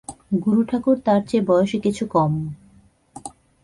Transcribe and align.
গুরুঠাকুর 0.43 0.97
তাঁর 1.05 1.21
চেয়ে 1.27 1.47
বয়সে 1.47 1.77
কিছু 1.79 2.03
কম। 2.07 2.33